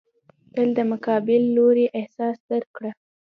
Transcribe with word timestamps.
تل 0.53 0.69
د 0.77 0.79
مقابل 0.91 1.41
لوري 1.55 1.85
احساس 1.99 2.37
درک 2.49 2.69
کړه. 2.77 2.91